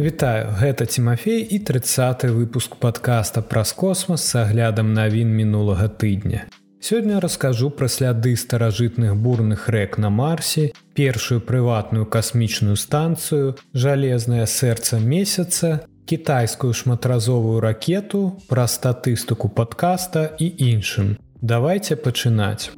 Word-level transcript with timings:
Вітаю, 0.00 0.46
гэта 0.60 0.86
Тимофей 0.86 1.42
і 1.42 1.58
30 1.58 2.24
выпуск 2.24 2.74
подкаста 2.76 3.42
праз 3.42 3.72
космас 3.72 4.24
с 4.24 4.34
аглядам 4.34 4.94
навін 4.94 5.28
мінулага 5.28 5.88
тыдня. 5.92 6.48
Сёння 6.80 7.20
раскажу 7.20 7.68
пра 7.68 7.84
сляды 7.88 8.32
старажытных 8.32 9.12
бурных 9.14 9.68
рэк 9.68 9.98
на 9.98 10.08
Марсе, 10.08 10.72
першую 10.94 11.42
прыватную 11.44 12.06
касмічную 12.06 12.76
станцыю, 12.76 13.56
жалезнае 13.74 14.46
сэрца 14.46 14.96
месяца, 14.96 15.84
кітайскую 16.08 16.72
шматразовую 16.72 17.60
ракету, 17.60 18.40
пра 18.48 18.64
статыстыку 18.64 19.52
падкаста 19.52 20.32
і 20.40 20.48
іншым. 20.48 21.18
Давайте 21.42 21.96
пачынаць. 21.96 22.72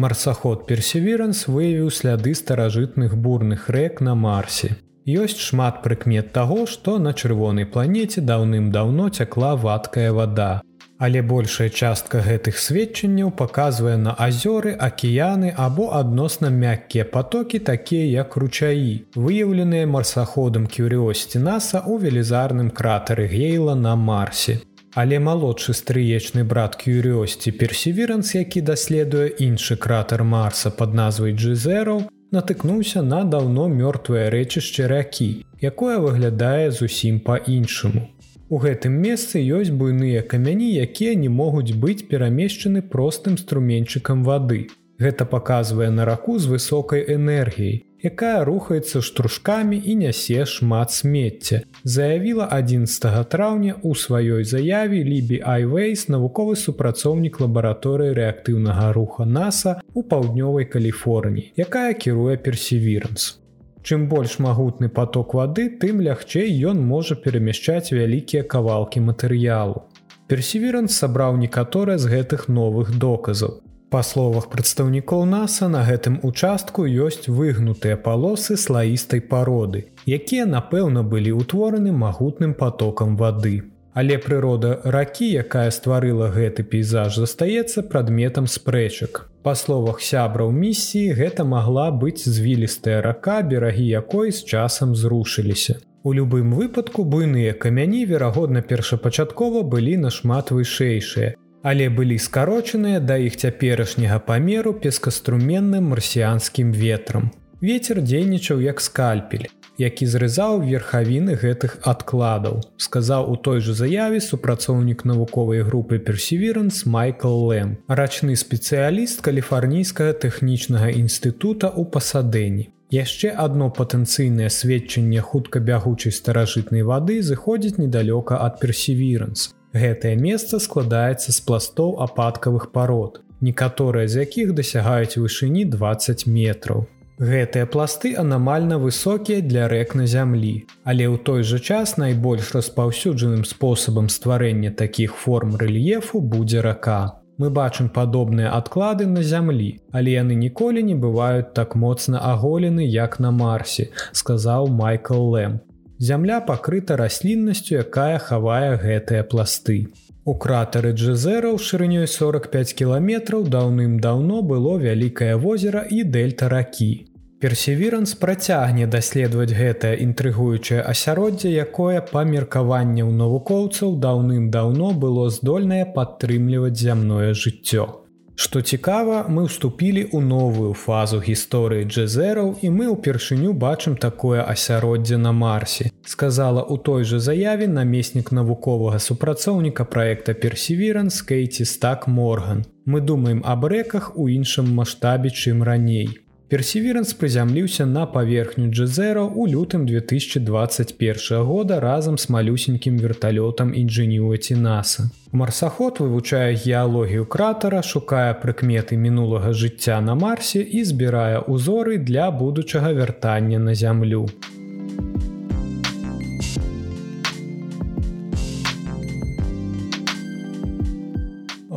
Марсаход 0.00 0.66
Персеверанс 0.66 1.46
выявіў 1.46 1.90
сляды 1.92 2.32
старажытных 2.34 3.16
бурных 3.24 3.68
рэк 3.68 4.00
на 4.00 4.14
Марсе. 4.14 4.70
Ёсць 5.04 5.36
шмат 5.44 5.82
прыкмет 5.84 6.32
таго, 6.32 6.64
што 6.64 6.96
на 6.98 7.12
чырвонай 7.12 7.66
планеце 7.66 8.24
даўным-даўно 8.24 9.10
цякла 9.10 9.56
вадкая 9.56 10.12
вада. 10.16 10.62
Але 11.00 11.20
большая 11.20 11.68
частка 11.68 12.20
гэтых 12.24 12.56
сведчанняў 12.60 13.30
паказвае 13.42 13.96
на 14.00 14.12
азёры, 14.12 14.72
акіяны 14.88 15.52
або 15.66 15.90
адносна 16.00 16.48
мяккія 16.48 17.04
потокі, 17.04 17.58
такія 17.58 18.04
як 18.24 18.36
ручаі, 18.36 19.04
выяўленыя 19.16 19.84
марсаходам 19.84 20.66
кюрыосці 20.66 21.44
NASAа 21.44 21.84
ў 21.84 22.08
велізарным 22.08 22.68
кратары 22.68 23.28
гейла 23.28 23.74
на 23.74 23.96
Марсе. 23.96 24.60
Але 24.94 25.18
малодшы 25.22 25.72
стрыечны 25.72 26.42
брат 26.42 26.74
Кюрыосці 26.74 27.52
Персеверанс, 27.54 28.34
які 28.34 28.60
даследуе 28.60 29.28
іншы 29.38 29.76
кратер 29.76 30.24
Марса 30.24 30.70
пад 30.70 30.94
назвай 30.94 31.32
Джзераў, 31.32 32.08
натыкнуўся 32.34 33.02
на 33.02 33.22
даўно 33.22 33.68
мёртвае 33.70 34.30
рэчышча 34.34 34.88
ракі, 34.90 35.46
якое 35.62 35.98
выглядае 35.98 36.70
зусім 36.74 37.20
па-іншаму. 37.20 38.08
У 38.50 38.58
гэтым 38.58 38.98
месцы 38.98 39.38
ёсць 39.38 39.70
буйныя 39.70 40.22
камяні, 40.26 40.74
якія 40.74 41.14
не 41.14 41.28
могуць 41.30 41.70
быць 41.70 42.02
перамешчаны 42.10 42.82
простым 42.82 43.38
струменьчыкам 43.38 44.24
вады. 44.26 44.66
Гэта 44.98 45.24
паказвае 45.24 45.90
на 45.90 46.04
раку 46.04 46.38
з 46.38 46.50
высокай 46.50 47.06
энергіяй, 47.14 47.86
якая 48.02 48.44
рухаецца 48.44 49.02
штрушкамі 49.04 49.76
і 49.76 49.94
нясе 50.02 50.46
шмат 50.46 50.92
смецця. 50.92 51.62
Заявіла 51.84 52.48
11 52.52 53.28
траўня 53.28 53.76
ў 53.80 53.90
сваёй 53.94 54.44
заяве 54.44 55.02
Лібі 55.04 55.42
Айвейс 55.44 56.08
навуковы 56.08 56.56
супрацоўнік 56.56 57.40
лабараторыі 57.40 58.16
рэактыўнага 58.16 58.92
руха 58.92 59.24
NASAа 59.24 59.80
у 59.94 60.02
паўднёвай 60.02 60.64
Каліфорніі, 60.64 61.52
якая 61.56 61.92
кіруе 61.94 62.36
персевіранс. 62.36 63.40
Чым 63.82 64.08
больш 64.08 64.36
магутны 64.38 64.88
поток 64.88 65.32
вады, 65.34 65.68
тым 65.80 66.04
лягчэй 66.04 66.52
ён 66.68 66.84
можа 66.84 67.16
перамяшчаць 67.16 67.92
вялікія 67.96 68.44
кавалкі 68.44 69.00
матэрыялу. 69.00 69.88
Персевіранс 70.28 70.94
сабраў 70.94 71.40
некаторыя 71.40 71.98
з 71.98 72.06
гэтых 72.12 72.48
новых 72.48 72.92
доказаў. 72.92 73.60
Па 73.90 74.04
словах 74.06 74.44
прадстаўнікоў 74.50 75.24
NASAа 75.26 75.66
на 75.70 75.80
гэтым 75.82 76.20
участку 76.26 76.84
ёсць 76.86 77.26
выгнутыя 77.26 77.96
палосы 78.04 78.54
слаістай 78.54 79.18
пароды, 79.32 79.82
якія, 80.06 80.44
напэўна, 80.46 81.02
былі 81.02 81.32
ўтвораны 81.40 81.90
магутным 81.90 82.54
потокам 82.54 83.16
вады. 83.18 83.66
Але 83.92 84.20
прырода 84.22 84.78
ракі, 84.84 85.26
якая 85.42 85.74
стварыла 85.74 86.30
гэты 86.30 86.62
пейзаж, 86.62 87.18
застаецца 87.18 87.82
прадметам 87.82 88.46
спрэчак. 88.46 89.26
Па 89.42 89.56
словах 89.58 89.98
сябраў 90.06 90.54
місіі 90.54 91.18
гэта 91.18 91.42
магла 91.42 91.90
быць 91.90 92.22
звілістая 92.22 93.02
рака, 93.02 93.42
берагі 93.42 93.90
якой 93.90 94.30
з 94.30 94.46
часам 94.46 94.94
зрушыліся. 94.94 95.80
У 96.06 96.14
любым 96.14 96.54
выпадку 96.54 97.02
буйныя 97.02 97.58
камяні, 97.58 98.06
верагодна, 98.06 98.62
першапачаткова 98.62 99.66
былі 99.66 99.98
нашмат 100.06 100.54
вышэйшыя, 100.54 101.34
але 101.62 101.88
былі 101.88 102.18
скарочаныя 102.18 103.00
да 103.00 103.16
іх 103.20 103.36
цяперашняга 103.36 104.18
памеру 104.18 104.72
пескаструменным 104.74 105.92
марсіянскім 105.92 106.72
ветрам. 106.72 107.30
Вецер 107.60 108.00
дзейнічаў 108.00 108.60
як 108.64 108.80
скальпель, 108.80 109.50
які 109.76 110.06
зрызаў 110.08 110.60
верхавіны 110.64 111.36
гэтых 111.36 111.76
адкладаў, 111.84 112.60
сказаў 112.76 113.28
у 113.32 113.36
той 113.36 113.60
жа 113.60 113.76
заяве 113.76 114.20
супрацоўнік 114.24 115.04
навуковай 115.04 115.62
групы 115.68 115.98
персеверанс 115.98 116.86
Майкл 116.86 117.36
Лэм, 117.52 117.76
рачны 117.88 118.36
спецыяліст 118.36 119.20
каліфарнійскага 119.20 120.16
тэхнічнага 120.24 120.92
інстытута 120.96 121.68
ў 121.68 121.84
пасадэнні. 121.92 122.68
Яшчэ 122.90 123.30
адно 123.38 123.68
патэнцыйнае 123.70 124.48
сведчанне 124.50 125.20
хутка 125.20 125.60
бягучай 125.60 126.10
старажытнай 126.10 126.82
вады 126.82 127.22
зыходзіць 127.22 127.78
недалёка 127.78 128.40
ад 128.42 128.58
персеверанс, 128.58 129.52
Гэтае 129.72 130.16
месца 130.18 130.58
складаецца 130.58 131.30
з 131.30 131.40
пластоў 131.46 132.00
ападкавых 132.02 132.72
парод, 132.74 133.20
некаторыя 133.40 134.08
з 134.10 134.26
якіх 134.26 134.50
дасягаюць 134.58 135.14
вышыні 135.14 135.62
20 135.64 136.26
метраў. 136.26 136.88
Гэтыя 137.20 137.68
пласты 137.70 138.16
анамальна 138.16 138.78
высокія 138.82 139.44
для 139.44 139.68
рэк 139.68 139.94
на 139.94 140.08
зямлі, 140.10 140.66
але 140.82 141.06
ў 141.06 141.22
той 141.22 141.46
жа 141.46 141.60
час 141.60 141.94
найбольш 142.02 142.50
распаўсюджаным 142.56 143.44
спосабам 143.44 144.08
стварэння 144.08 144.74
такіх 144.74 145.14
форм 145.14 145.54
рэльефу 145.60 146.18
будзе 146.18 146.64
рака. 146.66 147.20
Мы 147.36 147.48
бачым 147.48 147.92
падобныя 147.94 148.50
адклады 148.56 149.06
на 149.06 149.22
зямлі, 149.22 149.78
але 149.92 150.18
яны 150.18 150.34
ніколі 150.34 150.82
не 150.82 150.96
бываюць 150.96 151.52
так 151.54 151.76
моцна 151.76 152.18
аголены, 152.18 152.84
як 152.84 153.20
на 153.20 153.30
Марсе, 153.30 153.92
сказаў 154.12 154.66
Майкл 154.66 155.30
Лэм, 155.36 155.60
Зямля 156.00 156.40
пакрыта 156.40 156.96
расліннасцю, 156.96 157.74
якая 157.84 158.16
хавае 158.18 158.80
гэтыя 158.80 159.20
пласты. 159.20 159.92
У 160.24 160.32
кратары 160.32 160.92
Джезера 160.96 161.52
ў 161.52 161.60
шырынёй 161.60 162.08
45 162.08 162.72
кіламетраў 162.78 163.44
даўным-даўно 163.52 164.40
было 164.40 164.78
вялікае 164.80 165.36
возера 165.36 165.84
і 165.84 166.00
дельта 166.16 166.48
ракі. 166.48 167.04
Персевіранс 167.44 168.16
працягне 168.22 168.88
даследаваць 168.88 169.52
гэтае 169.52 169.92
інтрыгуючае 170.08 170.80
асяроддзе, 170.80 171.52
якое 171.68 172.00
па 172.12 172.24
меркаванняў 172.24 173.12
навукоўцаў 173.20 173.96
даўным-даўно 174.00 174.92
было 175.04 175.28
здольнае 175.28 175.84
падтрымліваць 175.84 176.80
зямное 176.80 177.34
жыццё. 177.36 178.08
Што 178.40 178.62
цікава, 178.64 179.16
мы 179.28 179.42
ўступілі 179.44 180.02
ў 180.16 180.24
новую 180.24 180.72
фазу 180.72 181.18
гісторыі 181.20 181.84
джезераў 181.84 182.54
і 182.64 182.70
мы 182.72 182.86
ўпершыню 182.88 183.52
бачым 183.52 183.96
такое 184.00 184.40
асяроддзе 184.40 185.18
на 185.20 185.32
Марсе. 185.36 185.90
Сказала 186.08 186.64
ў 186.64 186.80
той 186.80 187.04
жа 187.04 187.20
заяве 187.20 187.68
намеснік 187.68 188.32
навуковага 188.32 188.96
супрацоўніка 188.96 189.84
праекта 189.84 190.32
Персеверанс 190.32 191.20
Кейці 191.20 191.68
Стак 191.68 192.08
Морган. 192.08 192.64
Мы 192.88 193.04
думаем 193.04 193.44
аб 193.44 193.68
рэках 193.68 194.16
у 194.16 194.32
іншым 194.32 194.72
маштабе, 194.72 195.28
чым 195.28 195.60
раней. 195.60 196.08
Персеверанс 196.50 197.12
прызямліўся 197.14 197.84
на 197.86 198.06
паверхню 198.10 198.64
Джезера 198.74 199.22
ў 199.22 199.54
лютым 199.54 199.86
2021 199.86 201.44
года 201.46 201.78
разам 201.78 202.18
з 202.18 202.26
малюсенькім 202.26 202.98
верталётам 202.98 203.70
інжыніоці 203.70 204.58
NASAа. 204.58 205.06
Марсаход 205.30 206.02
вывучае 206.02 206.58
геалогію 206.58 207.30
кратара, 207.30 207.86
шукае 207.86 208.34
прыкметы 208.42 208.98
мінулага 208.98 209.54
жыцця 209.54 210.02
на 210.02 210.18
Марсе 210.18 210.66
і 210.66 210.82
збірае 210.82 211.46
ўзоры 211.46 212.02
для 212.02 212.34
будучага 212.34 212.90
вяртання 212.98 213.62
на 213.62 213.78
зямлю. 213.78 214.26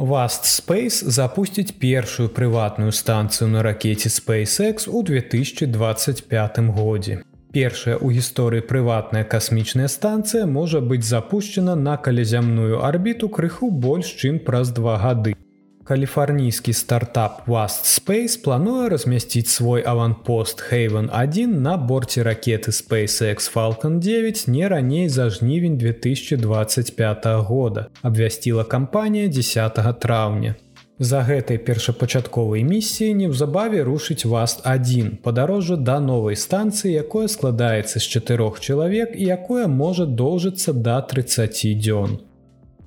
Vast 0.03 0.43
Space 0.43 0.99
запусціць 1.07 1.71
першую 1.71 2.27
прыватную 2.27 2.91
станцыю 2.91 3.47
на 3.47 3.63
ракете 3.63 4.09
SpaceX 4.09 4.89
у 4.89 5.01
2025 5.01 6.59
годзе. 6.75 7.23
Першая 7.55 7.95
ў 7.95 8.11
гісторыі 8.11 8.67
прыватная 8.67 9.23
касмічная 9.23 9.87
станцыя 9.87 10.43
можа 10.43 10.83
быць 10.83 11.07
запущена 11.07 11.75
на 11.79 11.95
калязямную 11.95 12.83
арбіту 12.83 13.29
крыху 13.29 13.71
больш 13.71 14.11
чым 14.19 14.43
праз 14.43 14.75
два 14.75 14.99
гады. 14.99 15.39
Каліфарнійскі 15.85 16.73
стартап 16.73 17.47
Wast 17.47 17.83
Space 17.83 18.43
плануе 18.43 18.89
размясціць 18.89 19.49
свой 19.49 19.83
аванпост 19.85 20.63
Haven 20.71 21.09
1 21.11 21.61
на 21.61 21.77
борце 21.77 22.23
ракеты 22.23 22.71
SpaceX 22.71 23.51
Falcon 23.53 23.99
9 23.99 24.47
не 24.47 24.67
раней 24.67 25.09
за 25.09 25.29
жнівень 25.29 25.77
2025 25.77 27.25
года, 27.25 27.87
абвясціла 28.01 28.63
кампанія 28.63 29.27
10 29.27 29.99
траўня. 29.99 30.55
За 30.99 31.19
гэтай 31.19 31.57
першапачатковай 31.57 32.63
місіі 32.63 33.13
неўзабаве 33.13 33.83
рушыць 33.83 34.23
Васт 34.25 34.63
1 34.63 35.17
падарожжа 35.23 35.75
да 35.75 35.99
новай 35.99 36.35
станцыі, 36.35 36.95
якое 36.95 37.27
складаецца 37.27 37.99
з 37.99 38.07
чатырох 38.07 38.59
чалавек 38.59 39.19
і 39.19 39.25
якое 39.25 39.67
можа 39.67 40.05
доўжыцца 40.05 40.71
да 40.71 41.01
30 41.01 41.75
дзён. 41.75 42.23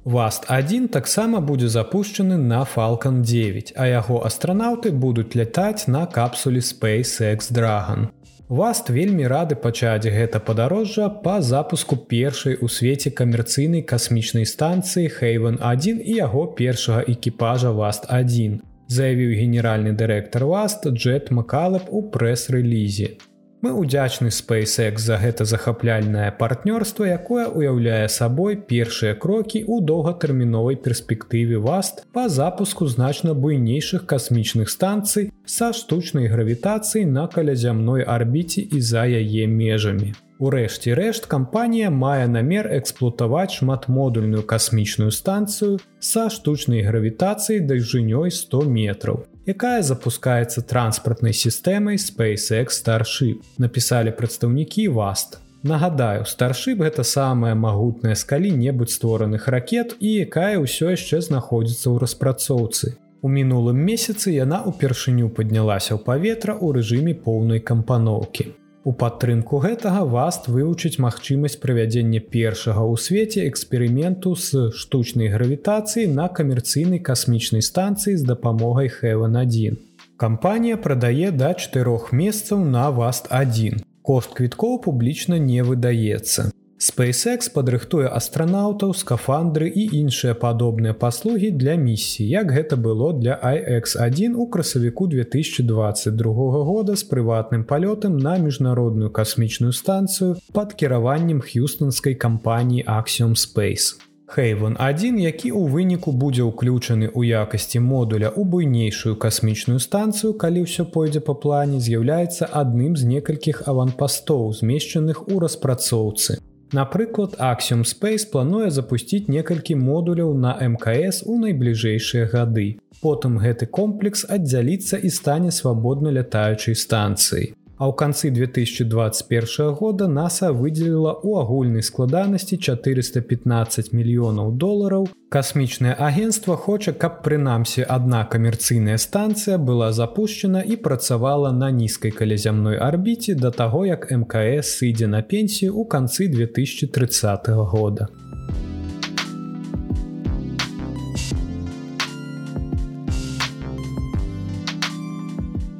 Васт-1 0.06 0.87
таксама 0.87 1.41
будзе 1.41 1.67
запущены 1.67 2.37
на 2.38 2.62
Falалcon 2.62 3.23
9, 3.23 3.73
а 3.75 3.88
яго 3.91 4.20
астранаўты 4.23 4.93
будуць 4.93 5.35
лятаць 5.35 5.88
на 5.88 6.06
капсуле 6.06 6.61
SpaceX 6.61 7.50
Dragon. 7.50 8.06
Васт 8.49 8.88
вельмі 8.88 9.26
рады 9.26 9.56
пачаць 9.58 10.06
гэта 10.06 10.38
падарожжа 10.38 11.08
па 11.11 11.43
запуску 11.43 11.97
першай 11.97 12.55
у 12.55 12.69
свеце 12.70 13.11
камерцыйнай 13.11 13.82
касмічнай 13.82 14.47
станцыі 14.47 15.11
Хейвен 15.11 15.58
1 15.58 15.99
і 15.99 16.14
яго 16.23 16.47
першага 16.55 17.02
экіпажа 17.02 17.75
Васт-1, 17.75 18.61
заявіў 18.87 19.35
генеральны 19.43 19.91
дырэктар 19.91 20.47
Васт 20.47 20.87
Джет 20.87 21.32
Макалап 21.35 21.91
у 21.91 22.06
прэс-рэлізе. 22.14 23.19
Мы 23.66 23.72
удзячны 23.72 24.28
SpaceX 24.30 24.98
за 24.98 25.16
гэта 25.18 25.44
захапляльнае 25.44 26.30
партнёрства, 26.30 27.02
якое 27.02 27.50
ўяўляе 27.50 28.06
сабой 28.06 28.54
першыя 28.54 29.18
крокі 29.18 29.66
ў 29.66 29.82
доўгатэрміновай 29.82 30.78
перспектыве 30.78 31.58
васт 31.58 32.06
па 32.14 32.28
запуску 32.30 32.86
значна 32.86 33.34
буйнейшых 33.34 34.06
касмічных 34.06 34.70
станцый 34.70 35.32
са 35.42 35.72
штучнай 35.74 36.30
гравітацыі 36.30 37.10
на 37.10 37.26
калязямной 37.26 38.06
арбіце 38.06 38.62
і 38.62 38.78
за 38.78 39.02
яе 39.02 39.50
межамі. 39.50 40.14
Урэшце 40.38 40.94
рэшт 40.94 41.26
кампанія 41.26 41.90
мае 41.90 42.30
намер 42.30 42.70
эксплуатаваць 42.70 43.58
шматмодульную 43.58 44.46
касмічную 44.46 45.10
станцыю 45.10 45.80
са 45.98 46.30
штучнай 46.30 46.86
гравітацыяй 46.86 47.66
даўжынёй 47.66 48.30
100 48.30 48.62
метров 48.70 49.26
якая 49.46 49.82
запускаецца 49.82 50.62
транспартнай 50.66 51.32
сістэмай 51.32 51.96
SpaceX 52.02 52.82
Starship, 52.82 53.46
напісалі 53.58 54.10
прадстаўнікі 54.10 54.88
Васт. 54.88 55.38
Нагадаю, 55.62 56.26
Starship 56.26 56.82
гэта 56.82 57.04
самая 57.04 57.54
магутная 57.54 58.14
з 58.14 58.25
калі-небудзь 58.26 58.98
створаных 58.98 59.48
ракет 59.48 59.96
і 60.00 60.26
якая 60.26 60.58
ўсё 60.58 60.93
яшчэ 60.98 61.22
знаходзіцца 61.22 61.94
ў 61.94 61.96
распрацоўцы. 62.02 62.98
У 63.22 63.28
мінулым 63.31 63.78
месяцы 63.78 64.34
яна 64.34 64.66
ўпершыню 64.66 65.31
паднялася 65.31 65.94
ў 65.94 66.02
паветра 66.02 66.58
ў 66.58 66.82
рэжыме 66.82 67.14
поўнай 67.14 67.62
кампаноўкі. 67.62 68.65
У 68.87 68.93
падтрымку 68.94 69.59
гэтага 69.62 70.05
васт 70.11 70.44
вывучыць 70.47 71.03
магчымасць 71.03 71.56
правядзення 71.62 72.21
першага 72.35 72.85
ў 72.87 72.94
свеце 73.05 73.47
эксперыменту 73.50 74.35
з 74.38 74.69
штучнай 74.83 75.33
гравітацыі 75.33 76.05
на 76.19 76.27
камерцыйнай 76.37 77.03
касмічнай 77.09 77.67
станцыі 77.67 78.15
з 78.21 78.23
дапамогай 78.29 78.87
Хэван1. 78.87 79.81
Кампанія 80.23 80.77
прадае 80.85 81.35
да 81.35 81.50
чатырох 81.59 82.12
месцаў 82.15 82.62
на 82.77 82.87
васт1. 83.00 83.83
Кошт 84.06 84.38
квіткоў 84.38 84.79
публічна 84.87 85.43
не 85.43 85.67
выдаецца. 85.67 86.47
SpaceX 86.76 87.49
падрыхтуе 87.49 88.05
астранаўтаў, 88.12 88.93
скафандры 88.93 89.69
і 89.73 89.84
іншыя 89.96 90.34
падобныя 90.37 90.93
паслугі 90.93 91.49
для 91.56 91.73
місіі, 91.81 92.28
як 92.28 92.52
гэта 92.52 92.76
было 92.76 93.12
для 93.17 93.40
IX1 93.40 94.37
у 94.37 94.46
красавіку 94.46 95.06
2022 95.08 96.32
года 96.69 96.96
з 96.96 97.05
прыватным 97.08 97.64
палётам 97.64 98.19
на 98.20 98.37
міжнародную 98.37 99.08
касмічную 99.11 99.73
станцыю 99.73 100.37
пад 100.52 100.75
кіраваннем 100.75 101.40
х'юстонскай 101.40 102.14
кампаніі 102.14 102.84
Axiom 102.84 103.32
Space. 103.40 103.96
Хейвен 104.28 104.76
1, 104.76 105.17
які 105.17 105.52
ў 105.56 105.70
выніку 105.73 106.12
будзе 106.12 106.44
ўключаны 106.44 107.08
ў 107.08 107.40
якасці 107.40 107.81
модуля 107.81 108.28
ў 108.28 108.44
буйнейшую 108.44 109.17
касмічную 109.17 109.81
станцыю, 109.81 110.34
калі 110.37 110.69
ўсё 110.69 110.84
пойдзе 110.84 111.25
па 111.25 111.32
плане, 111.32 111.81
з'яўляецца 111.81 112.52
адным 112.52 113.00
з 113.00 113.08
некалькіх 113.17 113.64
аванпастоў, 113.64 114.52
змешчаных 114.52 115.25
у 115.32 115.40
распрацоўцы. 115.40 116.37
Напрыклад, 116.72 117.36
Axiom 117.38 117.84
Space 117.86 118.26
плануе 118.30 118.70
запусціць 118.70 119.28
некалькі 119.30 119.76
модуляў 119.78 120.34
на 120.34 120.56
МКС 120.58 121.22
у 121.22 121.38
найбліжэйшыя 121.38 122.26
гады. 122.32 122.66
Потым 123.02 123.38
гэты 123.38 123.70
комплекс 123.70 124.26
аддзяліцца 124.26 124.98
і 124.98 125.10
стане 125.10 125.52
свабодна 125.54 126.10
лятаючай 126.10 126.74
станцыяй. 126.74 127.54
А 127.78 127.84
ў 127.84 127.93
канцы 127.93 128.31
2021 128.32 129.76
года 129.76 130.08
NASAа 130.08 130.49
выдзеліла 130.56 131.12
ў 131.20 131.44
агульнай 131.44 131.84
складанасці 131.84 132.56
415 132.56 133.93
мільёнаў 133.93 134.56
долараў. 134.56 135.05
Касмічнае 135.28 135.93
агенцтва 135.93 136.56
хоча, 136.56 136.96
каб 136.96 137.20
прынамсі 137.20 137.84
адна 137.84 138.25
камерцыйная 138.25 138.96
станцыя 138.96 139.61
была 139.61 139.93
запущена 139.93 140.64
і 140.64 140.81
працавала 140.81 141.52
на 141.52 141.69
нізкай 141.69 142.17
калязямной 142.17 142.81
арбіце 142.81 143.37
да 143.37 143.52
таго, 143.52 143.84
як 143.84 144.08
МКС 144.08 144.81
сыдзе 144.81 145.05
на 145.05 145.20
пенсію 145.20 145.76
ў 145.76 145.84
канцы 145.84 146.32
2030 146.32 147.52
года. 147.69 148.08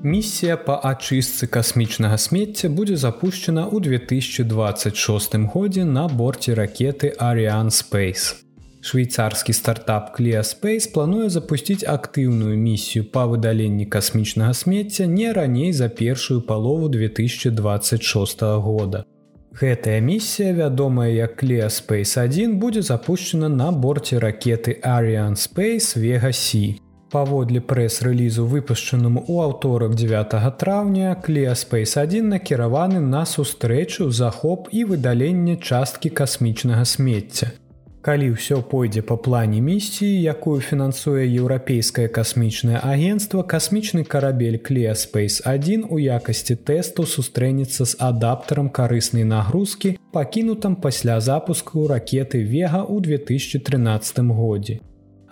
Місія 0.07 0.55
па 0.57 0.75
ачыстцы 0.87 1.49
касмічнага 1.51 2.17
смецця 2.25 2.69
будзе 2.71 2.95
запущена 2.95 3.65
ў 3.67 3.83
2026 3.83 5.35
годзе 5.51 5.83
на 5.83 6.05
борце 6.07 6.55
ракеты 6.55 7.11
Ariан 7.19 7.75
Space. 7.75 8.37
Швейцарскі 8.87 9.51
стартап 9.51 10.15
Клеаспейс 10.15 10.87
плануе 10.95 11.27
запусціць 11.27 11.83
актыўную 11.83 12.55
місію 12.55 13.11
па 13.11 13.27
выдаленні 13.27 13.89
касмічнага 13.91 14.55
смецця 14.55 15.11
не 15.11 15.33
раней 15.35 15.73
за 15.73 15.89
першую 15.89 16.47
палову 16.47 16.87
2026 16.87 18.47
года. 18.63 19.03
Гэтая 19.59 19.99
місія, 19.99 20.55
вядомая 20.55 21.11
як 21.11 21.37
Клеаспейс 21.43 22.17
1 22.17 22.59
будзе 22.63 22.83
запущена 22.83 23.49
на 23.49 23.73
борце 23.73 24.23
ракеты 24.23 24.79
Arian 24.87 25.35
Space 25.35 25.99
Вегасі. 25.99 26.86
Паводле 27.17 27.61
прэс-рэлізу 27.65 28.43
выпушчанаму 28.45 29.21
ў 29.25 29.49
аўторак 29.49 29.95
9 29.97 30.35
траўня 30.61 31.17
Клеаспейс 31.27 31.97
1 31.97 32.29
накіраваны 32.29 33.01
на 33.01 33.23
сустрэчу 33.25 34.11
захоп 34.13 34.67
і 34.69 34.83
выдаленне 34.91 35.55
часткі 35.57 36.11
касмічнага 36.19 36.85
смецця. 36.85 37.55
Калі 38.05 38.27
ўсё 38.37 38.61
пойдзе 38.61 39.01
па 39.01 39.17
плане 39.17 39.63
місіі, 39.65 40.11
якую 40.29 40.61
фінансуе 40.61 41.25
еўрапейскае 41.25 42.05
касмічнае 42.19 42.85
агенцтва, 42.85 43.43
касмічны 43.43 44.05
карабель 44.05 44.59
Клеаспейс 44.61 45.41
1 45.53 45.89
у 45.89 45.97
якасці 45.97 46.59
тэсту 46.69 47.09
сустрэнецца 47.09 47.89
з 47.89 47.97
адаптарам 47.97 48.69
карыснай 48.69 49.25
нагрузкі, 49.25 49.97
пакінутым 50.13 50.77
пасля 50.77 51.17
запуску 51.25 51.89
ракеты 51.89 52.45
Вега 52.45 52.85
ў 52.85 53.01
2013 53.09 54.21
годзе. 54.37 54.85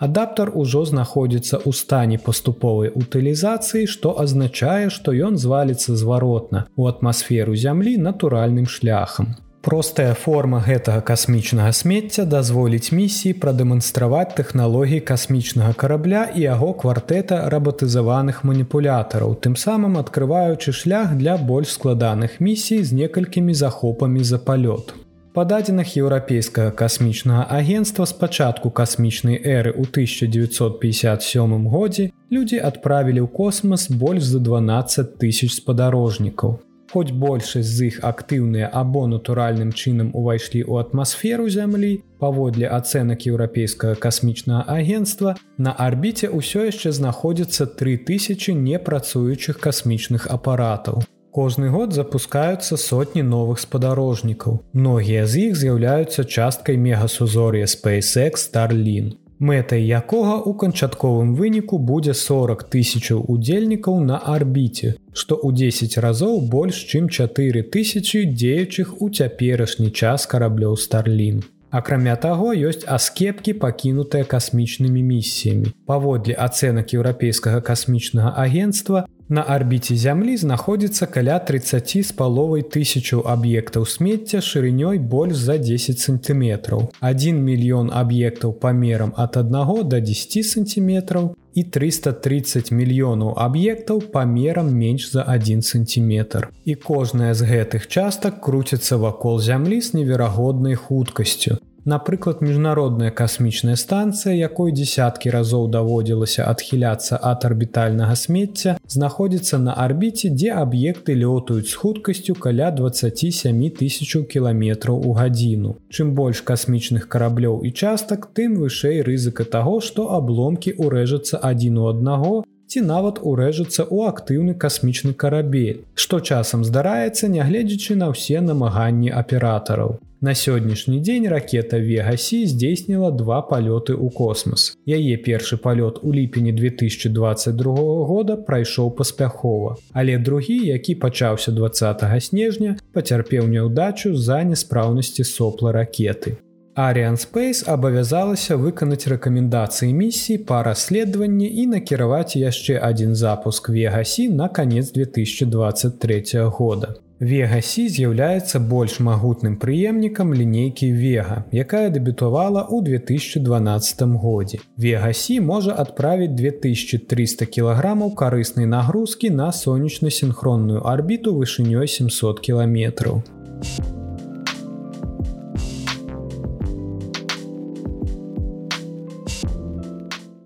Адаптар 0.05 0.51
ужо 0.53 0.83
знаходзіцца 0.85 1.57
ў 1.61 1.71
стане 1.73 2.17
паступовай 2.25 2.91
утылізацыі, 2.93 3.87
што 3.89 4.13
азначае, 4.23 4.91
што 4.93 5.15
ён 5.29 5.39
зваліцца 5.41 5.95
зваротна 6.01 6.67
у 6.75 6.85
атмасферу 6.91 7.55
зямлі 7.55 7.97
натуральным 8.09 8.69
шляхам. 8.69 9.33
Простая 9.65 10.13
форма 10.13 10.59
гэтага 10.65 11.01
касмічнага 11.01 11.71
смецця 11.73 12.25
дазволіць 12.29 12.93
місіі 12.93 13.33
прадэманстраваць 13.45 14.35
тэхналогіі 14.39 15.01
касмічнага 15.07 15.73
карабля 15.83 16.21
і 16.35 16.43
яго 16.43 16.67
квартэта 16.83 17.39
рабатызаваных 17.53 18.43
маніпулятараў, 18.49 19.33
тым 19.41 19.55
самым 19.57 19.97
адкрываючы 20.03 20.75
шлях 20.81 21.17
для 21.23 21.33
больш 21.49 21.73
складаных 21.79 22.37
місій 22.49 22.83
з 22.83 22.93
некалькімі 23.01 23.57
захопамі 23.63 24.21
за 24.21 24.37
палёт. 24.37 24.93
Па 25.35 25.43
дадзеных 25.43 25.89
еўрапейскага 25.99 26.71
касмічнага 26.79 27.41
агенства 27.51 28.05
спачатку 28.07 28.69
касмічнай 28.71 29.35
эры 29.35 29.73
ў 29.75 29.83
1957 29.91 31.65
годзе 31.73 32.05
людзі 32.31 32.61
адправілі 32.69 33.19
ў 33.19 33.27
космас 33.39 33.91
больш 33.91 34.23
за 34.23 34.39
12 34.39 35.17
тысяч 35.19 35.49
спадарожнікаў. 35.59 36.55
Хоць 36.87 37.11
большасць 37.11 37.67
з 37.67 37.89
іх 37.91 37.97
актыўныя 38.07 38.69
або 38.71 39.01
натуральным 39.11 39.75
чынам 39.75 40.15
увайшлі 40.15 40.63
ў 40.63 40.87
атмасферу 40.87 41.49
зямлі, 41.51 41.99
паводле 42.23 42.71
ацэнак 42.71 43.27
еўрапейскага 43.27 43.99
касмічнага 43.99 44.63
агенства, 44.71 45.35
на 45.59 45.75
арбіце 45.75 46.31
ўсё 46.31 46.63
яшчэ 46.71 46.95
знаходзіцца 46.95 47.67
3000 47.83 48.55
непрацуючых 48.55 49.59
касмічных 49.59 50.31
апаратаў. 50.31 51.03
Кожны 51.35 51.67
год 51.67 51.91
запускаюцца 51.91 52.77
сотні 52.79 53.21
новых 53.21 53.59
спадарожнікаў. 53.59 54.59
Многія 54.71 55.25
з 55.27 55.51
іх 55.51 55.57
з'яўляюцца 55.59 56.23
часткай 56.23 56.77
мегасузор'я 56.79 57.67
SpaceX 57.67 58.45
Starlin. 58.47 59.09
Мэтай 59.43 59.83
якога 59.83 60.39
ў 60.39 60.55
канчатковым 60.61 61.33
выніку 61.35 61.75
будзе 61.89 62.15
40 62.15 62.63
тысячаў 62.71 63.25
удзельнікаў 63.33 63.99
на 64.11 64.21
арбіце, 64.35 64.93
што 65.11 65.35
ў 65.35 65.51
10 65.75 65.97
разоў 66.05 66.39
больш 66.55 66.79
чым 66.87 67.11
4 67.11 67.67
тысячи 67.67 68.23
дзеючых 68.23 68.95
у 69.01 69.09
цяперашні 69.11 69.91
час 69.91 70.31
караблёў 70.31 70.79
Starlin. 70.79 71.43
Акрамя 71.75 72.15
таго, 72.15 72.55
ёсць 72.55 72.87
аскепкі 72.87 73.59
пакінутыя 73.59 74.23
касмічнымі 74.23 75.03
місіямі. 75.03 75.75
Паводле 75.83 76.31
ацэнак 76.39 76.95
еўрапейскага 76.95 77.59
касмічнага 77.59 78.31
агенства, 78.39 79.03
На 79.29 79.41
арбіце 79.41 79.95
зямлі 79.97 80.35
знаходзіцца 80.37 81.07
каля 81.09 81.39
30 81.41 81.93
з 82.05 82.11
паловай 82.13 82.61
тысячу 82.61 83.23
аб'ектаў 83.25 83.87
смецця 83.89 84.37
шырынёй 84.37 84.99
больш 85.01 85.33
за 85.33 85.57
10 85.57 85.97
сантиметраў. 85.99 86.91
1 87.01 87.41
мільён 87.47 87.89
аб'ектаў 87.89 88.53
памерам 88.53 89.15
ад 89.17 89.37
1 89.41 89.89
до 89.89 89.99
10 89.99 90.45
сантиметраў 90.45 91.33
і 91.57 91.63
330 91.63 92.69
мільёнаў 92.69 93.33
аб'ектаў 93.33 94.05
памерам 94.13 94.69
менш 94.69 95.09
за 95.09 95.25
1 95.25 95.61
сантиметр. 95.61 96.49
І 96.65 96.75
кожная 96.75 97.33
з 97.33 97.49
гэтых 97.49 97.87
частак 97.87 98.41
круціцца 98.45 99.01
вакол 99.01 99.41
зямлі 99.41 99.81
з 99.81 99.93
неверагоднай 99.97 100.75
хуткасцю. 100.75 101.57
Напрыклад, 101.85 102.41
міжнародная 102.41 103.11
касмічная 103.11 103.75
станцыя, 103.77 104.33
якой 104.33 104.71
десяткі 104.73 105.29
разоў 105.29 105.67
даводзілася 105.69 106.47
адхіляцца 106.49 107.19
ад 107.21 107.45
арбітальнага 107.45 108.15
смецця, 108.17 108.73
знаходзіцца 108.89 109.59
на 109.61 109.75
арбіце, 109.83 110.31
дзе 110.33 110.49
аб'екты 110.61 111.13
лётаюць 111.13 111.69
з 111.69 111.77
хуткасцю 111.77 112.33
каля 112.33 112.71
27 112.73 113.61
тысяч 113.77 114.17
кіламетраў 114.33 114.97
у 114.97 115.13
гадзіну. 115.13 115.75
Чым 115.93 116.17
больш 116.17 116.41
касмічных 116.41 117.05
караблёў 117.05 117.61
і 117.69 117.69
частак, 117.69 118.33
тым 118.33 118.57
вышэй 118.65 119.05
рызыка 119.05 119.45
таго, 119.45 119.77
што 119.77 120.09
абломкі 120.17 120.73
ўрэжацца 120.81 121.37
адзін 121.37 121.77
у 121.77 121.87
аднаго, 121.93 122.33
ці 122.65 122.81
нават 122.81 123.21
урэжацца 123.21 123.85
ў 123.85 124.09
актыўны 124.09 124.57
касмічны 124.57 125.13
карабель, 125.13 125.85
што 125.93 126.17
часам 126.19 126.65
здараецца, 126.65 127.29
нягледзячы 127.29 127.93
на 127.93 128.09
ўсе 128.09 128.41
намаганні 128.41 129.13
аператараў. 129.13 129.99
На 130.25 130.33
сённяшні 130.33 130.99
дзень 131.05 131.27
ракета 131.29 131.77
Вегасі 131.77 132.37
здзейсніла 132.49 133.11
два 133.13 133.45
палёты 133.45 133.93
ў 133.93 134.09
космас. 134.09 134.73
Яе 134.89 135.21
першы 135.21 135.53
палёт 135.61 135.99
у 136.01 136.13
ліпені 136.13 136.49
2022 136.49 137.75
года 138.09 138.33
прайшоў 138.33 138.89
паспяхова. 138.97 139.75
Але 139.93 140.17
другі, 140.17 140.57
які 140.65 140.95
пачаўся 140.95 141.51
20 141.51 142.01
снежня, 142.25 142.73
пацярпеў 142.93 143.45
няўдачу 143.53 144.15
з-за 144.17 144.41
няспраўнасці 144.49 145.23
сопла 145.23 145.71
ракеты. 145.77 146.41
Arian 146.73 147.21
Space 147.21 147.61
абавязалася 147.69 148.57
выканаць 148.57 149.05
рэкамендацыі 149.05 149.93
місіі 149.93 150.41
па 150.49 150.65
расследаванні 150.65 151.53
і 151.61 151.69
накіраваць 151.77 152.33
яшчэ 152.33 152.81
адзін 152.81 153.13
запуск 153.15 153.69
Вегасі 153.69 154.29
на 154.29 154.49
канец 154.49 154.89
2023 154.91 156.49
года. 156.49 157.04
Вегасі 157.19 157.87
з'яўляецца 157.87 158.59
больш 158.59 158.99
магутным 158.99 159.55
прыемнікам 159.55 160.33
лінейкі 160.35 160.91
Вега, 160.91 161.45
якая 161.55 161.87
дэбютавала 161.87 162.67
ў 162.67 162.83
2012 162.83 164.19
годзе. 164.19 164.59
Вегасі 164.75 165.39
можа 165.39 165.71
адправіць 165.71 166.35
2300 166.35 167.47
кілаграмаў 167.47 168.11
карыснай 168.19 168.67
нагрузкі 168.67 169.31
на 169.31 169.47
сонечна-сінхронную 169.55 170.83
арбіту 170.83 171.31
вышынёй 171.39 171.87
700 171.87 172.43
кіламетраў. 172.43 173.23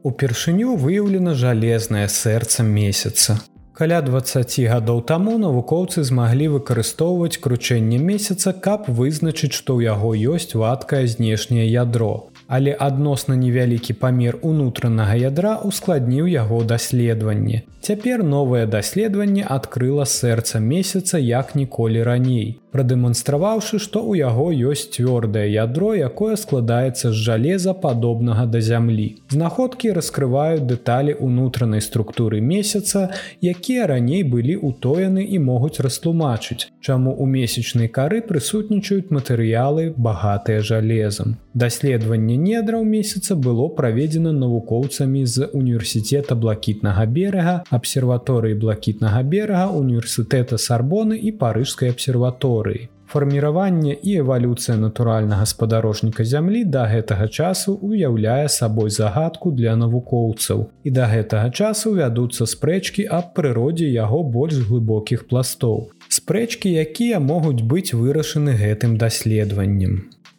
Упершыню 0.05 0.77
выяўлена 0.77 1.33
жалезнае 1.33 2.05
сэрца 2.05 2.61
месяца. 2.61 3.41
Каля 3.79 4.01
20 4.03 4.67
гадоў 4.67 4.98
таму 5.07 5.38
навукоўцы 5.39 6.01
змаглі 6.03 6.50
выкарыстоўваць 6.55 7.39
кручэнне 7.39 7.95
месяца, 7.95 8.51
каб 8.51 8.89
вызначыць, 8.91 9.55
што 9.55 9.79
ў 9.79 9.88
яго 9.88 10.12
ёсць 10.36 10.51
вадкае 10.51 11.07
знешняе 11.07 11.63
ядро 11.63 12.27
але 12.49 12.75
адносна 12.87 13.37
невялікі 13.39 13.93
памер 14.01 14.39
унутранага 14.41 15.15
ядра 15.21 15.57
ускладніў 15.69 16.25
яго 16.33 16.63
даследаванне. 16.73 17.61
Цяпер 17.79 18.23
новае 18.27 18.65
даследаванне 18.67 19.43
адкрыла 19.55 20.03
сэрца 20.03 20.59
месяца 20.59 21.17
як 21.17 21.53
ніколі 21.55 22.03
раней, 22.03 22.59
прадэманстраваўшы, 22.75 23.79
што 23.79 24.03
ў 24.03 24.19
яго 24.19 24.51
ёсць 24.71 24.91
цвёрдае 24.93 25.45
ядро, 25.47 25.93
якое 25.95 26.35
складаецца 26.35 27.11
з 27.11 27.15
жалеза 27.15 27.73
падобнага 27.73 28.45
да 28.45 28.61
зямлі. 28.61 29.07
Знаходкі 29.31 29.93
раскрываюць 29.95 30.67
дэталі 30.67 31.15
ўнутранай 31.23 31.81
структуры 31.81 32.41
месяца, 32.43 33.15
якія 33.39 33.87
раней 33.93 34.27
былі 34.27 34.59
ўтоены 34.59 35.23
і 35.23 35.39
могуць 35.39 35.79
растлумачыць, 35.79 36.67
чаму 36.83 37.15
ў 37.15 37.25
месячнай 37.31 37.87
кары 37.87 38.19
прысутнічаюць 38.19 39.07
матэрыялы 39.07 39.95
багатыя 39.95 40.59
жалезам. 40.59 41.39
Даследаванне 41.55 42.35
недраў 42.43 42.84
месяца 42.84 43.36
было 43.48 43.67
праведзена 43.79 44.31
навукоўцамі 44.36 45.25
з 45.25 45.50
універсітэта 45.53 46.36
блакітнага 46.36 47.05
берага, 47.17 47.55
абсерваторыі 47.69 48.60
блакітнага 48.60 49.24
берага, 49.24 49.67
універсітэта 49.81 50.58
сарбоны 50.58 51.19
і 51.19 51.36
парыжскай 51.43 51.96
абсерваторыі. 51.96 52.88
Фарміраванне 53.10 53.96
і 54.03 54.12
эвалюцыя 54.22 54.75
натуральнага 54.77 55.46
спадарожніка 55.50 56.24
зямлі 56.31 56.62
да 56.75 56.84
гэтага 56.91 57.25
часу 57.27 57.74
уяўляе 57.74 58.46
сабой 58.53 58.93
загадку 58.93 59.50
для 59.51 59.74
навукоўцаў. 59.75 60.69
І 60.86 60.93
да 60.93 61.10
гэтага 61.10 61.50
часу 61.50 61.96
вядуцца 61.98 62.46
спрэчкі 62.46 63.08
аб 63.10 63.34
прыродзе 63.34 63.89
яго 63.89 64.22
больш 64.22 64.62
глыбокіх 64.69 65.25
пластоў. 65.25 65.89
Спрэчкі, 66.05 66.69
якія 66.86 67.17
могуць 67.17 67.65
быць 67.65 67.98
вырашаны 67.98 68.53
гэтым 68.62 68.98
даследаваннем 69.01 69.98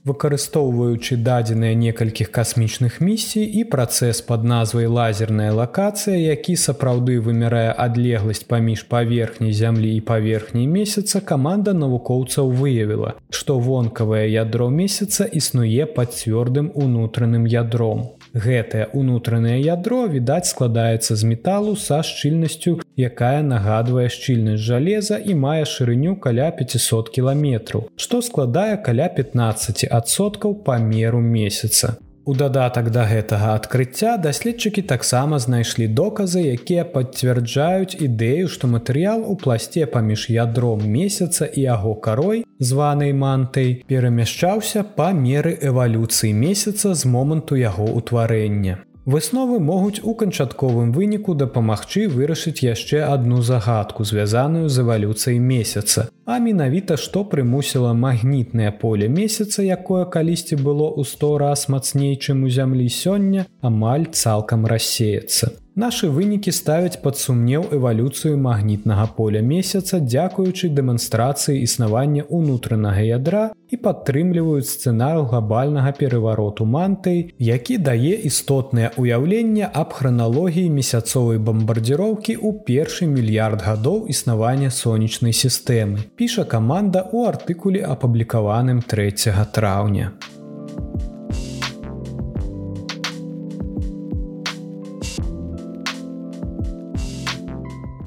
выкарыстоўваючы 0.08 1.16
дадзеныя 1.20 1.74
некалькіх 1.76 2.30
касмічных 2.32 3.00
місій 3.00 3.44
і 3.44 3.64
працэс 3.74 4.22
пад 4.24 4.44
назвай 4.44 4.86
лазерная 4.86 5.52
лакацыя, 5.52 6.16
які 6.16 6.56
сапраўды 6.56 7.20
вымярае 7.20 7.72
адлегласць 7.72 8.46
паміж 8.48 8.86
паверхняй 8.88 9.52
зямлі 9.52 9.92
і 9.96 10.00
паверхняй 10.00 10.66
месяца 10.66 11.20
каманда 11.20 11.76
навукоўцаў 11.76 12.48
выявіла, 12.62 13.14
што 13.30 13.58
вонкавае 13.58 14.24
ядро 14.32 14.70
месяца 14.70 15.24
існуе 15.24 15.84
пад 15.84 16.16
цвёрдым 16.16 16.72
унутраным 16.74 17.44
ядром. 17.44 18.08
Гэтае 18.34 18.86
унутранае 18.94 19.58
ядро 19.60 20.06
відаць 20.06 20.50
складаецца 20.50 21.16
з 21.16 21.30
металу 21.30 21.74
са 21.74 22.02
шчыльнасцю, 22.06 22.76
якая 22.96 23.42
нагадвае 23.42 24.06
шчыльнасць 24.08 24.62
жалеза 24.62 25.18
і 25.18 25.34
мае 25.34 25.64
шырыню 25.66 26.14
каля 26.26 26.50
500 26.60 27.10
кіламетраў, 27.16 27.88
што 27.96 28.22
складае 28.22 28.76
каля 28.86 29.08
15 29.16 29.88
адсоткаў 29.90 30.54
памеру 30.68 31.20
месяца. 31.20 31.96
У 32.30 32.34
дадатак 32.40 32.88
да 32.94 33.04
гэтага 33.10 33.54
адкрыцця 33.58 34.10
даследчыкі 34.24 34.82
таксама 34.90 35.38
знайшлі 35.42 35.88
доказы, 36.00 36.42
якія 36.56 36.84
пацвярджаюць 36.92 37.98
ідэю, 38.06 38.46
што 38.54 38.70
матэрыял 38.70 39.24
у 39.32 39.34
пласце 39.40 39.88
паміж 39.94 40.28
ядром 40.30 40.84
месяца 40.86 41.48
і 41.50 41.64
яго 41.64 41.96
карой, 42.04 42.44
званай 42.60 43.10
мантай, 43.24 43.72
перамяшчаўся 43.90 44.84
па 45.00 45.10
меры 45.24 45.56
эвалюцыі 45.72 46.30
месяца 46.44 46.94
з 46.94 47.10
моманту 47.16 47.58
яго 47.58 47.90
ўтварэння. 47.98 48.78
Высновы 49.10 49.58
могуць 49.58 49.98
у 50.06 50.12
канчатковым 50.14 50.90
выніку 50.94 51.34
дапамагчы 51.34 52.02
вырашыць 52.10 52.62
яшчэ 52.62 53.00
адну 53.02 53.40
загадку, 53.42 54.04
звязаную 54.06 54.68
з 54.68 54.84
эвалюцыяй 54.84 55.40
месяца. 55.42 56.04
А 56.30 56.38
менавіта 56.38 56.94
што 56.94 57.24
прымусіла 57.32 57.90
магнітнае 57.90 58.70
поле 58.70 59.08
месяца, 59.10 59.66
якое 59.66 60.04
калісьці 60.06 60.60
было 60.62 60.86
ў 60.94 61.02
100 61.02 61.32
раз 61.42 61.66
мацней, 61.74 62.14
чым 62.22 62.46
у 62.46 62.52
зямлі 62.54 62.86
сёння, 62.86 63.50
амаль 63.66 64.06
цалкам 64.14 64.70
рассеяцца. 64.70 65.58
Нашы 65.80 66.08
вынікі 66.12 66.52
ставяць 66.52 67.00
пад 67.00 67.16
сумнеў 67.16 67.62
эвалюцыю 67.72 68.36
магнітнага 68.46 69.04
поля 69.16 69.40
месяца, 69.40 70.00
дзякуючы 70.04 70.68
дэманстрацыі 70.78 71.62
існавання 71.66 72.24
ўнутранага 72.38 73.04
ядра 73.06 73.44
і 73.72 73.78
падтрымліваюць 73.86 74.68
сцэнару 74.68 75.22
глобальнага 75.30 75.92
перавароту 76.00 76.66
мантай, 76.74 77.22
які 77.38 77.78
дае 77.86 78.12
істотнае 78.30 78.90
ўяўленне 79.00 79.70
аб 79.82 79.96
храналогіі 79.96 80.74
месяцовай 80.74 81.40
бамбардзіроўкі 81.48 82.36
ў 82.36 82.60
першы 82.68 83.08
мільярд 83.14 83.64
гадоў 83.68 84.04
існавання 84.16 84.68
сонечнай 84.80 85.32
сістэмы. 85.32 86.04
Піша 86.20 86.44
каманда 86.44 87.06
ў 87.08 87.32
артыкуле 87.32 87.80
апублікаваным 87.96 88.84
3 88.84 89.32
траўня. 89.56 90.12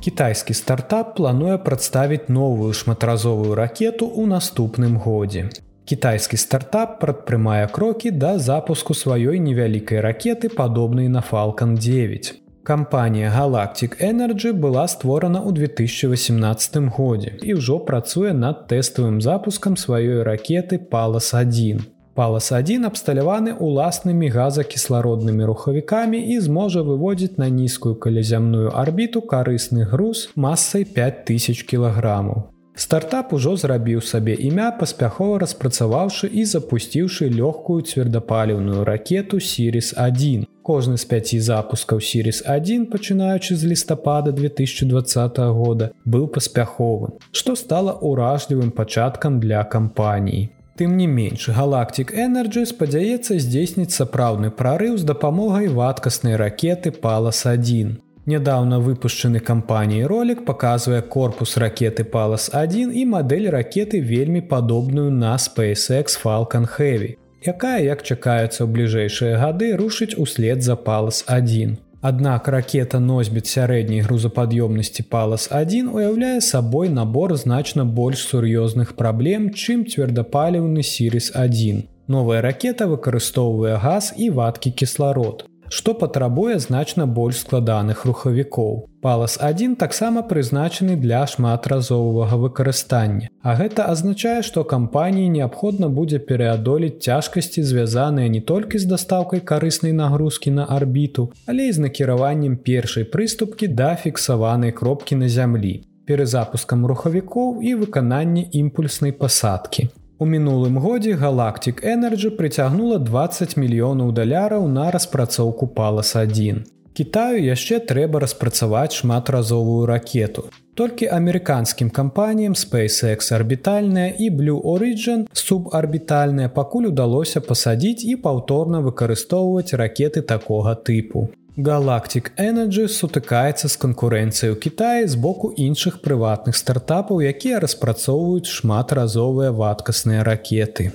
Кітайскі 0.03 0.53
стартап 0.53 1.15
плануе 1.15 1.57
прадставіць 1.57 2.27
новую 2.27 2.74
шматразовую 2.75 3.55
ракету 3.55 4.10
ў 4.12 4.27
наступным 4.27 4.98
годзе. 5.00 5.43
Кітайскі 5.88 6.39
стартап 6.41 6.98
прадпрымае 7.00 7.72
крокі 7.72 8.12
да 8.12 8.33
запуску 8.36 8.91
сваёй 8.91 9.39
невялікай 9.39 10.03
ракеты 10.03 10.51
падобнай 10.51 11.07
на 11.07 11.24
Falалcon 11.24 11.79
9. 11.79 12.33
Кампанія 12.67 13.31
Galactic 13.31 13.95
Energy 14.03 14.51
была 14.51 14.83
створана 14.91 15.39
ў 15.39 15.55
2018 15.55 16.91
годзе 16.91 17.39
і 17.39 17.55
ўжо 17.63 17.79
працуе 17.79 18.36
над 18.36 18.67
тэставым 18.67 19.24
запускам 19.24 19.79
сваёй 19.79 20.19
ракеты 20.27 20.83
Палас 20.83 21.31
1. 21.31 21.79
Палас-1 22.13 22.86
абсталяваны 22.86 23.55
уласнымі 23.58 24.27
газакіслароднымі 24.29 25.50
рухавікамі 25.50 26.20
і 26.36 26.39
зможа 26.46 26.86
выводзіць 26.86 27.41
на 27.41 27.50
нізкую 27.50 27.96
калязямную 27.98 28.70
арбіту 28.70 29.25
карысны 29.25 29.89
груз 29.89 30.29
масай 30.36 30.86
5000 30.86 31.65
кілаграмаў. 31.65 32.53
Стартап 32.75 33.34
ужо 33.34 33.55
зрабіў 33.58 34.05
сабе 34.05 34.38
імя, 34.38 34.70
паспяхова 34.77 35.41
распрацаваўшы 35.41 36.29
і 36.29 36.46
запусціўшы 36.53 37.34
лёгкую 37.34 37.82
цвердапаліўную 37.82 38.86
ракету 38.86 39.41
Сірис-1. 39.41 40.46
Кожны 40.62 40.98
з 41.01 41.05
пяці 41.05 41.39
запускаў 41.41 41.98
Сірис-1, 41.98 42.89
пачынаючы 42.93 43.58
з 43.58 43.74
лістапада 43.74 44.32
2020 44.32 45.38
года, 45.53 45.91
быў 46.05 46.29
паспяховым, 46.29 47.17
што 47.32 47.55
стала 47.55 47.98
ўражлівым 48.01 48.70
пачаткам 48.70 49.39
для 49.39 49.63
кампаніі. 49.63 50.50
Тым 50.75 50.98
не 50.98 51.06
менш, 51.06 51.50
галактик 51.53 52.12
Energy 52.18 52.63
спадзяецца 52.65 53.36
здзейсніць 53.38 53.94
сапраўдны 53.94 54.50
прарыў 54.50 54.98
з 54.98 55.06
дапамогай 55.06 55.68
вадкаснай 55.70 56.34
ракеты 56.42 56.89
Палас-1. 57.03 57.92
Нядаўна 58.25 58.80
выпушчаны 58.80 59.39
кампаніяй 59.50 60.10
ролик 60.10 60.42
паказвае 60.48 61.03
корпус 61.15 61.58
ракеты 61.62 62.08
Палас-1 62.15 62.89
і 62.89 63.06
мадэль 63.13 63.50
ракеты 63.53 64.00
вельмі 64.00 64.42
падобную 64.42 65.12
на 65.12 65.36
SpaceX 65.38 66.18
Falcon 66.18 66.65
Heavy, 66.65 67.18
якая, 67.46 67.86
як 67.86 68.01
чакаецца 68.01 68.65
ў 68.65 68.70
бліжэйшыя 68.74 69.38
гады 69.38 69.75
рушыць 69.77 70.18
услед 70.18 70.65
за 70.65 70.74
Палас-1. 70.74 71.83
Аднак 72.03 72.48
ракета 72.51 73.00
носьбіт 73.00 73.48
сярэдняй 73.48 74.01
грузапад'ёмнасці 74.03 75.05
Палас-1 75.07 75.88
уяўляе 75.88 76.41
сабой 76.43 76.89
набор 76.91 77.31
значна 77.39 77.86
больш 77.86 78.25
сур'ёзных 78.27 78.91
праблем, 79.00 79.48
чым 79.55 79.88
цвердапаліўны 79.88 80.83
Сірис-1. 80.83 81.88
Новая 82.12 82.41
ракета 82.43 82.91
выкарыстоўвае 82.91 83.79
газ 83.79 84.12
і 84.19 84.29
вадкі 84.36 84.75
кісларод 84.83 85.48
што 85.74 85.94
патрабуе 85.98 86.60
значна 86.62 87.06
больш 87.20 87.39
складаных 87.42 88.06
рухавікоў. 88.06 88.74
Палас 89.01 89.38
1 89.42 89.75
таксама 89.75 90.22
прызначаны 90.22 90.96
для 90.96 91.22
шматразовага 91.27 92.38
выкарыстання. 92.44 93.30
А 93.42 93.56
гэта 93.60 93.88
азначае, 93.94 94.44
што 94.50 94.63
кампаніі 94.63 95.32
неабходна 95.38 95.89
будзе 95.89 96.20
пераадолець 96.20 97.01
цяжкасці, 97.08 97.65
звязаныя 97.72 98.30
не 98.36 98.42
толькі 98.53 98.84
з 98.84 98.86
дастаўкай 98.94 99.42
карыснай 99.42 99.98
нагрузкі 99.98 100.53
на 100.60 100.68
арбіту, 100.77 101.32
але 101.48 101.68
і 101.68 101.74
з 101.80 101.88
накіраваннем 101.88 102.56
першай 102.70 103.10
прыступкі 103.18 103.68
да 103.82 103.96
фіксаванай 104.06 104.72
кропкі 104.72 105.18
на 105.25 105.27
зямлі, 105.27 105.74
перазапускам 106.06 106.86
рухавікоў 106.86 107.60
і 107.65 107.75
выкананне 107.82 108.46
імпульснай 108.62 109.12
пасадкі. 109.12 109.89
У 110.24 110.25
мінулым 110.25 110.77
годзе 110.80 111.13
галактик 111.20 111.82
Energy 111.84 112.30
прыцягнула 112.36 112.98
20 113.08 113.58
мільёнаў 113.60 114.12
даляраў 114.20 114.68
на 114.75 114.86
распрацоўку 114.96 115.68
палас-1. 115.80 116.62
Кітаю 117.00 117.42
яшчэ 117.44 117.80
трэба 117.89 118.22
распрацаваць 118.24 118.96
шматразовую 119.00 119.84
ракету. 119.92 120.46
Толькі 120.80 121.12
амерыканскім 121.18 121.92
кампаніям 122.00 122.56
SpaceX 122.56 123.36
арбітальная 123.36 124.15
і 124.15 124.32
Blue 124.39 124.63
Origin 124.63 125.27
субарбітальная 125.34 126.48
пакуль 126.48 126.88
удалося 126.94 127.42
пасадзіць 127.42 128.08
і 128.08 128.15
паўторна 128.15 128.80
выкарыстоўваць 128.80 129.75
ракеты 129.75 130.22
такога 130.22 130.80
тыпу. 130.88 131.27
Галактик 131.55 132.31
Energy 132.36 132.88
сутыкаецца 132.89 133.69
з 133.69 133.77
канкурэнцыяй 133.77 134.53
у 134.53 134.57
Кіаі 134.57 135.05
з 135.05 135.13
боку 135.13 135.53
іншых 135.53 136.01
прыватных 136.01 136.57
стартапаў, 136.57 137.22
якія 137.22 137.60
распрацоўваюць 137.62 138.50
шматразовыя 138.50 139.53
вадкасныя 139.53 140.25
ракеты. 140.25 140.89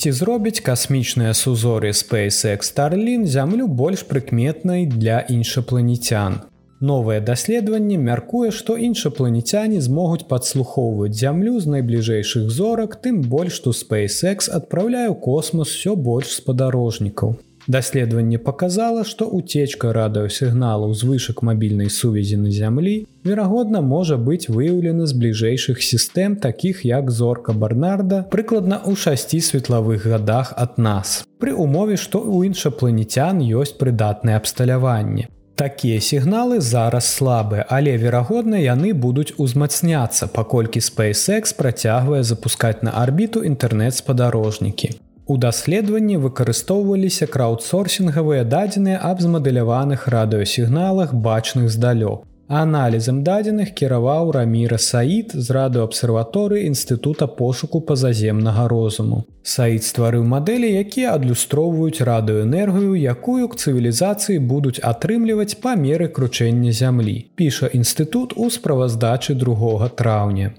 Ці 0.00 0.08
зробіць 0.08 0.64
касмічныя 0.64 1.36
сузоры 1.36 1.92
SpaceX 1.92 2.72
Starlin 2.72 3.28
зямлю 3.28 3.68
больш 3.68 4.08
прыкметнай 4.08 4.88
для 4.88 5.20
іншапланетян. 5.20 6.48
Новае 6.84 7.20
даследаванне 7.24 7.96
мяркуе, 7.96 8.50
што 8.52 8.74
іншапланецяне 8.86 9.80
змогуць 9.80 10.26
падслухоўваць 10.28 11.14
зямлю 11.16 11.56
з 11.64 11.70
найбліжэйшых 11.74 12.50
зорак, 12.52 12.98
тым 13.06 13.22
больш, 13.34 13.56
што 13.60 13.72
SpaceX 13.72 14.50
адпраўляе 14.58 15.08
ў 15.08 15.16
космос 15.16 15.72
усё 15.72 15.96
больш 15.96 16.34
спадарожнікаў. 16.42 17.38
Даследаванне 17.66 18.38
паказала, 18.38 19.04
што 19.08 19.24
уцечка 19.24 19.94
радыёсігналаў 19.96 20.92
з 20.92 21.08
вышак 21.08 21.40
мабільнай 21.48 21.88
сувязі 21.88 22.36
на 22.36 22.52
зямлі, 22.52 22.96
верагодна, 23.24 23.80
можа 23.80 24.18
быць 24.20 24.52
выяўлена 24.52 25.08
з 25.08 25.16
бліжэйшых 25.16 25.80
сістэм, 25.80 26.36
такіх 26.36 26.84
як 26.84 27.08
зорка 27.10 27.56
Барнарда, 27.56 28.26
прыкладна 28.28 28.82
ў 28.84 28.92
шасці 28.92 29.40
светлавых 29.40 30.04
гадах 30.04 30.52
ад 30.52 30.76
нас. 30.76 31.24
Пры 31.40 31.56
умове, 31.56 31.96
што 31.96 32.20
ў 32.20 32.52
іншапланецян 32.52 33.40
ёсць 33.40 33.72
прыдатнае 33.80 34.36
абсталяванне. 34.36 35.32
Такія 35.54 36.00
сігналы 36.00 36.58
зараз 36.60 37.06
слабыя, 37.06 37.64
але 37.70 37.94
верагодна 37.94 38.58
яны 38.58 38.90
будуць 38.90 39.38
узмацняцца, 39.38 40.26
паколькі 40.26 40.82
SpaceX 40.82 41.54
працягвае 41.54 42.22
запускаць 42.26 42.82
на 42.82 42.90
арбіту 42.90 43.42
інтэрнэт-спадарожнікі. 43.50 44.90
У 45.30 45.36
даследаванні 45.38 46.18
выкарыстоўваліся 46.26 47.30
краўдсорсінгавыя 47.30 48.42
дадзеныя 48.44 48.98
аб 48.98 49.22
змадэляваных 49.22 50.08
радыёсігналах 50.10 51.14
бачных 51.14 51.70
здалёк. 51.70 52.26
Аналізам 52.48 53.22
дадзеных 53.24 53.72
кіраваў 53.72 54.30
Раміра 54.36 54.76
Саід 54.76 55.32
з 55.32 55.48
радыоабсерваторыі 55.48 56.68
інстытута 56.68 57.26
пошуку 57.26 57.80
пазаземнага 57.80 58.68
розуму. 58.68 59.24
Саід 59.42 59.80
стварыў 59.84 60.28
мадэлі, 60.28 60.68
якія 60.68 61.14
адлюстроўваюць 61.16 62.04
радыоэнергію, 62.04 63.00
якую 63.00 63.48
к 63.48 63.56
цывілізацыі 63.56 64.44
будуць 64.44 64.76
атрымліваць 64.84 65.56
па 65.64 65.72
меры 65.74 66.08
кручэння 66.08 66.72
зямлі. 66.72 67.32
Піша 67.34 67.72
інстытут 67.72 68.36
у 68.36 68.50
справаздачы 68.50 69.32
другога 69.34 69.88
траўня. 69.88 70.52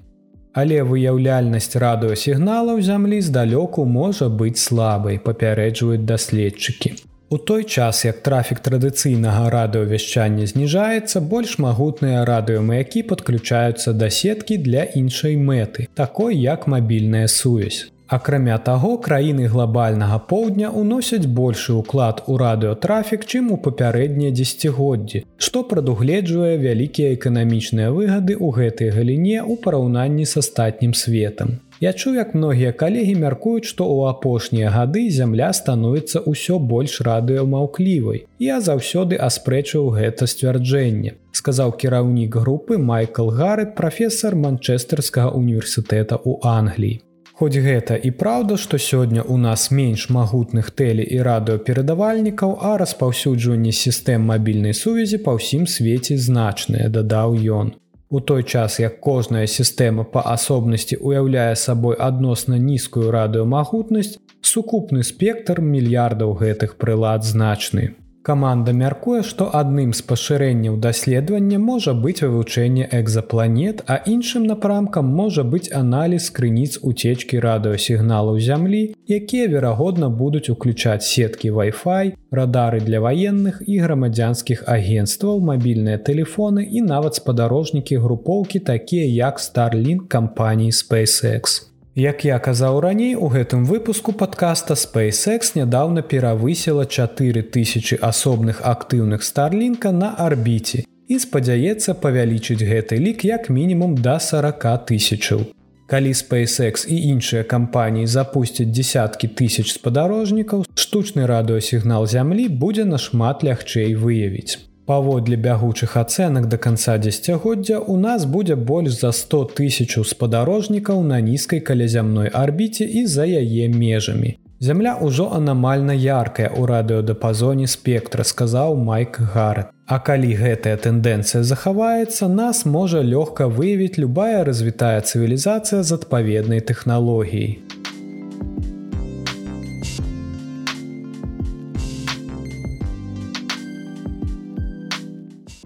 Але 0.58 0.82
выяўляльнасць 0.82 1.78
радыёсігналаў 1.78 2.82
зямлі 2.82 3.22
здалёку 3.22 3.86
можа 3.86 4.26
быць 4.26 4.58
слабай, 4.58 5.22
папярэджваюць 5.22 6.02
даследчыкі. 6.02 6.98
У 7.30 7.38
той 7.38 7.64
час, 7.64 8.06
як 8.06 8.22
трафік 8.22 8.60
традыцыйнага 8.62 9.50
радыёвяшчання 9.50 10.46
зніжаецца, 10.46 11.22
больш 11.26 11.58
магутныя 11.58 12.22
радыёмаякі 12.30 13.02
падключаюцца 13.10 13.94
да 13.98 14.12
сеткі 14.14 14.58
для 14.62 14.86
іншай 14.86 15.34
мэты, 15.34 15.88
такой 15.98 16.38
як 16.38 16.68
мабільная 16.68 17.28
сувязь. 17.28 17.90
Акрамя 18.08 18.60
таго, 18.62 18.98
краіны 19.02 19.48
глобальнага 19.50 20.20
поўдня 20.30 20.70
ўносяць 20.70 21.26
большы 21.26 21.74
ўклад 21.74 22.22
у 22.30 22.38
радыётрафік, 22.38 23.26
чым 23.26 23.50
у 23.50 23.58
папярэднія 23.58 24.30
дзегоддзі, 24.30 25.26
што 25.42 25.64
прадугледжвае 25.66 26.62
вялікія 26.62 27.18
эканамічныя 27.18 27.90
выгады 27.90 28.38
ў 28.38 28.54
гэтай 28.54 28.94
галіне 28.94 29.42
ў 29.42 29.58
параўнанні 29.66 30.30
з 30.30 30.46
астатнім 30.46 30.94
светам. 30.94 31.58
Я 31.80 31.92
чуў, 31.94 32.16
як 32.16 32.36
многія 32.36 32.72
калегі 32.72 33.16
мяркуюць, 33.20 33.68
што 33.68 33.84
ў 33.84 34.16
апошнія 34.16 34.72
гады 34.72 35.10
зямля 35.12 35.52
становіцца 35.52 36.24
ўсё 36.24 36.60
больш 36.60 37.02
радыёмаўклівай. 37.02 38.26
Я 38.40 38.62
заўсёды 38.62 39.20
аспрэчыў 39.20 39.92
гэта 40.00 40.28
сцвярджэнне. 40.28 41.20
сказаў 41.46 41.72
кіраўнік 41.78 42.36
групы 42.36 42.78
Майкл 42.78 43.30
Гаррет, 43.30 43.76
прафесор 43.76 44.36
манчестэрскага 44.36 45.36
універсітэта 45.38 46.18
ў 46.18 46.40
Англіі. 46.42 47.02
Хоць 47.36 47.60
гэта 47.60 48.00
і 48.00 48.12
праўда, 48.16 48.56
што 48.56 48.80
сёння 48.80 49.22
ў 49.22 49.36
нас 49.38 49.68
менш 49.70 50.08
магутных 50.10 50.72
тэлі 50.72 51.04
і 51.04 51.20
радыёперадавальнікаў, 51.28 52.58
а 52.64 52.78
распаўсюджванне 52.82 53.76
сістэм 53.76 54.26
мабільнай 54.32 54.74
сувязі 54.74 55.20
па 55.26 55.36
ўсім 55.36 55.68
свеце 55.68 56.16
значныя, 56.18 56.88
дадаў 56.88 57.36
ён. 57.60 57.76
У 58.10 58.20
той 58.22 58.44
час 58.44 58.80
як 58.80 59.00
кожная 59.02 59.48
сістэма 59.50 60.06
па 60.06 60.22
асобнасці 60.36 61.02
ўяўляе 61.02 61.56
сабой 61.58 61.98
адносна 61.98 62.62
нізкую 62.62 63.10
радыёмагутнасць, 63.10 64.20
сукупны 64.46 65.04
спектр 65.04 65.62
мільярдаў 65.62 66.38
гэтых 66.38 66.78
прылад 66.78 67.26
значны. 67.26 67.96
Каманда 68.26 68.74
мяркуе, 68.74 69.22
што 69.30 69.46
адным 69.58 69.92
з 69.98 70.02
пашырэнняў 70.12 70.78
даследавання 70.84 71.60
можа 71.62 71.92
быць 72.06 72.24
вывучэнне 72.26 72.88
экзапланет, 73.00 73.84
а 73.86 73.98
іншым 74.14 74.48
напрамкам 74.52 75.12
можа 75.20 75.44
быць 75.52 75.70
аналіз 75.80 76.30
крыніц 76.40 76.80
уцечкі 76.92 77.42
радыёсігналаў 77.46 78.40
зямлі, 78.48 78.82
якія 79.18 79.52
верагодна 79.54 80.10
будуць 80.24 80.50
уключаць 80.50 81.06
сеткі 81.06 81.54
Wi-Fi, 81.60 82.16
радары 82.42 82.82
для 82.88 83.04
ваенных 83.06 83.62
і 83.62 83.78
грамадзянскіх 83.86 84.66
агенцтваў, 84.78 85.46
мабільныя 85.52 86.02
тэлефоны 86.02 86.66
і 86.66 86.82
нават 86.90 87.22
спадарожнікі 87.22 88.02
групоўкі 88.02 88.66
такія 88.74 89.06
як 89.06 89.38
Starlink 89.38 90.10
кампаніі 90.10 90.74
SpaceX. 90.74 91.75
Як 91.96 92.26
я 92.26 92.40
казаў 92.44 92.82
раней 92.84 93.16
у 93.16 93.30
гэтым 93.32 93.64
выпуску 93.64 94.12
подкаста 94.12 94.76
SpaceX 94.76 95.56
нядаўна 95.56 96.02
перавысіла 96.04 96.84
4000 96.84 98.04
асобных 98.04 98.60
актыўных 98.68 99.24
старлінка 99.24 99.94
на 99.96 100.10
арбіце 100.20 100.84
і 101.08 101.20
спадзяецца 101.24 101.96
павялічыць 101.96 102.60
гэты 102.60 103.00
лік 103.00 103.24
як 103.24 103.48
мінімум 103.48 103.96
да 103.96 104.20
40 104.20 104.68
тысячаў. 104.92 105.48
Калі 105.88 106.12
SpaceX 106.12 106.84
і 106.84 107.00
іншыя 107.16 107.48
кампаніі 107.48 108.12
запусцяць 108.12 108.68
десяткі 108.68 109.32
тысяч 109.32 109.72
спадарожнікаў, 109.72 110.68
штучны 110.76 111.24
радыосігнал 111.24 112.12
зямлі 112.12 112.52
будзе 112.52 112.84
нашмат 112.84 113.40
лягчэй 113.48 113.96
выявіць. 113.96 114.60
Паводле 114.86 115.36
бягучых 115.36 115.98
ацэнак 115.98 116.46
да 116.48 116.58
канца 116.62 116.98
дзесяцігоддзя 117.02 117.80
у 117.80 117.98
нас 117.98 118.26
будзе 118.30 118.56
больш 118.56 119.00
за 119.02 119.12
100 119.12 119.58
тысячаў 119.58 120.06
спадарожнікаў 120.06 121.02
на 121.02 121.18
нізкай 121.26 121.60
калязямной 121.60 122.30
арбіце 122.30 122.86
і 122.86 123.06
за 123.10 123.26
яе 123.26 123.68
межамі. 123.68 124.38
Зямля 124.60 124.94
ўжо 125.02 125.26
анамальна 125.34 125.94
яркая 125.98 126.54
ў 126.54 126.70
радыёдапазоне 126.70 127.68
спектра, 127.68 128.24
сказаў 128.24 128.78
Майк 128.78 129.18
Гаррет. 129.34 129.74
А 129.86 129.98
калі 130.00 130.30
гэтая 130.38 130.78
тэндэнцыя 130.78 131.42
захаваецца, 131.42 132.30
нас 132.30 132.66
можа 132.66 133.02
лёгка 133.02 133.50
выявіць 133.50 133.98
любая 133.98 134.46
развітая 134.46 135.02
цывілізацыя 135.02 135.82
з 135.82 135.98
адпаведнай 135.98 136.62
тэхналогіяй. 136.62 137.75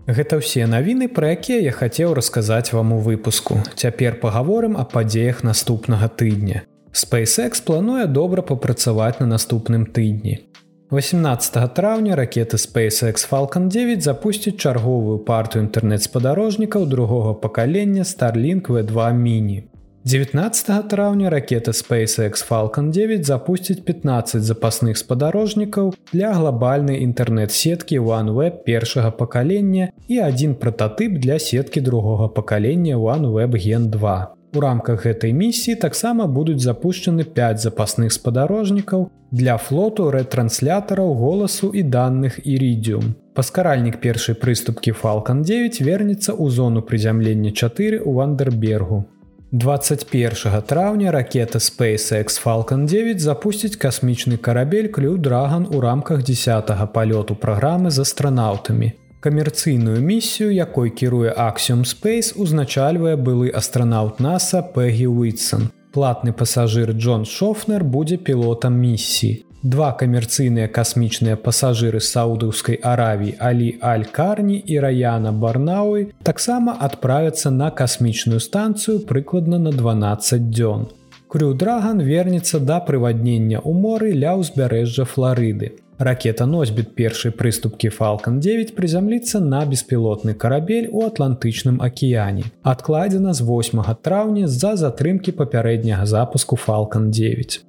Гэта 0.10 0.41
ўсе 0.41 0.65
навіны, 0.65 1.06
пра 1.06 1.38
якія 1.38 1.62
я 1.62 1.69
хацеў 1.69 2.17
расказаць 2.17 2.74
вам 2.74 2.98
у 2.98 3.00
выпуску. 3.06 3.62
Цяпер 3.78 4.17
пагаворым 4.17 4.74
о 4.74 4.82
падзеях 4.82 5.43
наступнага 5.45 6.10
тыдня. 6.10 6.65
SpaceX 6.89 7.62
плануе 7.62 8.10
добра 8.10 8.41
папрацаваць 8.41 9.22
на 9.22 9.30
наступным 9.30 9.86
тыдні. 9.86 10.50
18 10.89 11.74
траўня 11.78 12.17
ракеты 12.17 12.58
SpaceX 12.58 13.30
Falcon 13.30 13.69
9 13.69 14.02
запусціць 14.02 14.58
чарговую 14.58 15.22
партыю 15.30 15.69
інтэрнэт-спадарожнікаў 15.69 16.89
другога 16.89 17.38
пакалення 17.38 18.02
Starlink 18.02 18.74
V2 18.74 19.13
міні. 19.13 19.68
19 20.05 20.88
траўня 20.88 21.29
ракета 21.29 21.71
SpaceX 21.71 22.47
Falcon 22.49 22.91
9 22.91 23.25
запусціць 23.25 23.79
15 23.83 24.41
запасных 24.41 24.97
спадарожнікаў 24.97 25.93
для 26.13 26.31
глобальнай 26.31 27.03
інтэрнэт-сеткі 27.03 27.99
OneWeb 27.99 28.63
першага 28.63 29.12
пакалення 29.12 29.89
і 30.07 30.19
адзін 30.23 30.55
прататып 30.55 31.19
для 31.19 31.39
сеткі 31.39 31.81
другога 31.81 32.27
пакалення 32.27 32.95
OneWeb 32.95 33.59
Gen 33.59 33.91
2. 33.91 34.27
У 34.55 34.59
рамках 34.59 35.05
гэтай 35.05 35.33
місіі 35.33 35.75
таксама 35.75 36.27
будуць 36.27 36.63
запущены 36.63 37.27
5 37.27 37.59
запасных 37.59 38.15
спадарожнікаў 38.15 39.09
для 39.31 39.57
флоту 39.57 40.09
рэтранслятараў 40.15 41.13
голасу 41.13 41.75
і 41.75 41.83
данных 41.83 42.39
іридиум. 42.47 43.15
Паскаральнік 43.35 43.99
першай 43.99 44.35
прыступкі 44.35 44.95
Falcon 44.95 45.43
9 45.43 45.83
вернецца 45.83 46.31
ў 46.31 46.49
зону 46.49 46.81
прызямлення 46.81 47.51
4 47.51 47.99
у 47.99 48.13
Вандербергу. 48.13 49.18
21 49.51 50.62
траўня 50.62 51.12
ракета 51.12 51.57
SpaceX 51.57 52.38
Falcon 52.38 52.85
9 52.85 53.19
запусціць 53.19 53.77
касмічны 53.81 54.38
карабель 54.38 54.88
Клю 54.93 55.17
Драган 55.17 55.65
у 55.73 55.81
рамках 55.81 56.21
10 56.23 56.69
палёту 56.93 57.33
праграмы 57.33 57.89
з 57.89 57.99
астранаўтамі. 57.99 58.91
Камерцыйную 59.19 60.01
місію, 60.01 60.53
якой 60.53 60.89
кіруе 60.89 61.33
Аксиум 61.38 61.81
Space 61.81 62.38
узначальвае 62.38 63.15
былы 63.15 63.49
астранаўт 63.49 64.21
NASAа 64.21 64.62
Пегі 64.62 65.07
Уитсон. 65.07 65.69
Платны 65.93 66.31
пасажыр 66.31 66.91
Джон 66.91 67.25
Шофнер 67.25 67.83
будзе 67.83 68.17
пілотам 68.17 68.77
місіі. 68.77 69.48
Два 69.62 69.89
камерцыйныя 69.91 70.69
касмічныя 70.72 71.36
пасажыры 71.36 72.00
саудаўскай 72.00 72.78
Аравіі 72.80 73.34
Алі 73.43 73.67
Аль-Карні 73.84 74.56
і 74.56 74.80
Раяна 74.80 75.34
Барнауі 75.36 76.06
таксама 76.24 76.78
адправяцца 76.80 77.52
на 77.52 77.67
касмічную 77.67 78.39
станцыю 78.39 79.04
прыкладна 79.04 79.60
на 79.60 79.76
12 79.76 80.48
дзён. 80.48 80.88
Крю 81.28 81.52
Драган 81.54 82.00
вернецца 82.00 82.63
да 82.63 82.80
прываднення 82.80 83.60
ў 83.60 83.76
моры 83.76 84.15
ля 84.15 84.39
ўзбярэжжа 84.39 85.04
Флорыды. 85.04 85.76
Ракета-носьбіт 86.00 86.95
першай 86.95 87.36
прыступкі 87.36 87.91
Falалcon 87.91 88.39
9 88.39 88.76
прызямліцца 88.80 89.43
на 89.43 89.65
беспілотны 89.67 90.39
карабель 90.39 90.88
у 90.88 91.04
атлантычным 91.04 91.84
акіяне. 91.84 92.48
Адкладзена 92.63 93.36
з 93.36 93.43
8 93.43 93.84
траўня 94.00 94.48
з-за 94.48 94.80
затрымкі 94.80 95.36
папярэдняга 95.36 96.08
запуску 96.08 96.56
Falалcon 96.56 97.12
9. 97.12 97.67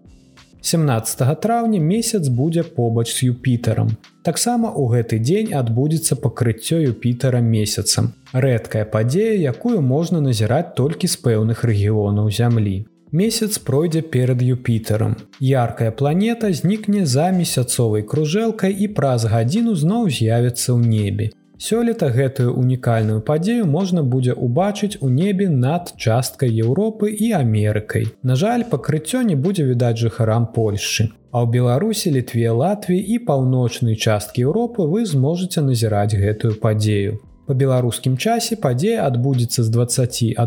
17 0.63 1.41
траўня 1.41 1.81
месяц 1.81 2.29
будзе 2.29 2.63
побач 2.63 3.09
з 3.13 3.33
Юпітарам. 3.33 3.97
Таксама 4.23 4.69
ў 4.69 4.85
гэты 4.93 5.19
дзень 5.19 5.55
адбудзецца 5.57 6.17
пакрыццё 6.21 6.85
Юпітара 6.85 7.41
месяцам. 7.41 8.13
Рэдкая 8.33 8.85
падзея, 8.85 9.35
якую 9.41 9.81
можна 9.81 10.21
назіраць 10.21 10.77
толькі 10.77 11.09
з 11.09 11.17
пэўных 11.17 11.65
рэгіёнаў 11.65 12.29
зямлі. 12.29 12.85
Месяц 13.13 13.59
пройдзе 13.59 14.03
перад 14.03 14.43
Юпітером. 14.43 15.17
Яркая 15.41 15.91
планета 15.91 16.53
знікне 16.53 17.07
за 17.07 17.33
месяцовай 17.33 18.03
кружэлкай 18.03 18.71
і 18.71 18.87
праз 18.95 19.25
гадзіну 19.25 19.75
зноў 19.75 20.07
з'явіцца 20.13 20.77
ў 20.77 20.81
небе. 20.87 21.31
Сёлета 21.61 22.09
гэтую 22.09 22.57
унікальную 22.57 23.21
падзею 23.21 23.69
можна 23.69 24.01
будзе 24.13 24.33
ўбачыць 24.33 24.97
у 25.05 25.13
небе 25.13 25.53
над 25.53 25.93
часткай 26.05 26.49
Еўропы 26.49 27.13
і 27.13 27.37
Амерыкай. 27.37 28.17
На 28.23 28.37
жаль, 28.43 28.65
пакрыццё 28.71 29.21
не 29.31 29.37
будзе 29.37 29.65
відаць 29.69 30.01
жыхарам 30.01 30.47
Польшчы. 30.55 31.13
А 31.31 31.45
ў 31.45 31.53
Беларусі, 31.53 32.11
літве, 32.17 32.49
Латвіі 32.49 33.05
і 33.15 33.17
паўночнай 33.29 33.95
часткі 33.95 34.49
Еўропы 34.49 34.89
вы 34.89 35.05
зможаце 35.05 35.61
назіраць 35.61 36.17
гэтую 36.17 36.57
падзею. 36.65 37.21
Па 37.45 37.53
беларускім 37.53 38.17
часе 38.17 38.57
падзея 38.57 39.05
адбудзецца 39.05 39.61
з 39.61 39.69
21-27 39.77 40.41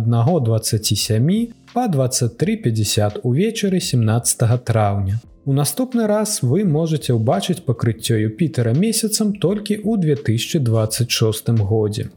па 1.77 1.85
2350 1.93 3.21
увечары 3.21 3.77
17 3.77 4.65
траўня. 4.65 5.21
У 5.45 5.53
наступны 5.53 6.07
раз 6.07 6.41
вы 6.41 6.63
можете 6.63 7.11
ўбачыць 7.11 7.67
пакрыццё 7.67 8.15
Юпітера 8.15 8.71
месяцам 8.71 9.35
толькі 9.35 9.75
ў 9.75 9.99
2026 9.99 11.51
годзе. 11.59 12.07